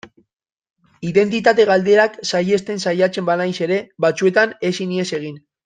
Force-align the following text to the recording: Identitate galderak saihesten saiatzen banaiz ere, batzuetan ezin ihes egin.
Identitate 1.09 1.65
galderak 1.71 2.17
saihesten 2.31 2.83
saiatzen 2.87 3.29
banaiz 3.31 3.53
ere, 3.69 3.79
batzuetan 4.09 4.59
ezin 4.73 4.97
ihes 4.99 5.09
egin. 5.23 5.39